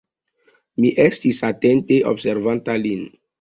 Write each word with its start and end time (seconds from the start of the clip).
Mi 0.83 0.89
estis 1.03 1.39
atente 1.49 1.99
observanta 2.13 2.79
lin. 2.87 3.07